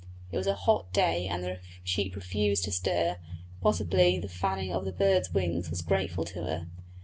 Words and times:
It 0.31 0.37
was 0.37 0.47
a 0.47 0.55
hot 0.55 0.91
day 0.93 1.27
and 1.27 1.43
the 1.43 1.59
sheep 1.83 2.15
refused 2.15 2.63
to 2.63 2.71
stir; 2.71 3.17
possibly 3.61 4.17
the 4.17 4.27
fanning 4.27 4.73
of 4.73 4.83
the 4.83 4.91
bird's 4.91 5.31
wings 5.31 5.69
was 5.69 5.83
grateful 5.83 6.25
to 6.25 6.41
her. 6.43 6.67